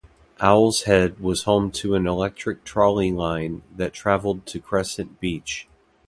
Owls 0.39 0.85
Head 0.85 1.19
was 1.19 1.43
home 1.43 1.69
to 1.73 1.93
an 1.93 2.07
electric 2.07 2.63
trolley 2.63 3.11
line 3.11 3.61
that 3.75 3.93
traveled 3.93 4.47
to 4.47 4.59
Crescent 4.59 5.19
Beach. 5.19 5.67